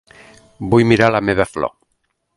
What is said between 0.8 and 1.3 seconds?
mirar la